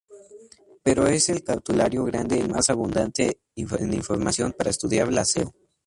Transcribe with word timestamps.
Pero 0.81 1.05
es 1.05 1.29
el 1.29 1.43
cartulario 1.43 2.03
grande 2.05 2.39
el 2.39 2.49
más 2.49 2.71
abundante 2.71 3.39
en 3.55 3.93
información 3.93 4.51
para 4.51 4.71
estudiar 4.71 5.13
la 5.13 5.23
Seo. 5.25 5.53